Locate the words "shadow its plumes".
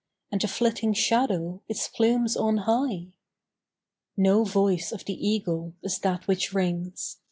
0.93-2.35